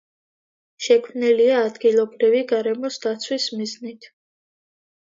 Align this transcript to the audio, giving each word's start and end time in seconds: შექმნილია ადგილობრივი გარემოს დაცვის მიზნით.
შექმნილია 0.85 1.59
ადგილობრივი 1.67 2.43
გარემოს 2.55 3.01
დაცვის 3.07 3.51
მიზნით. 3.61 4.15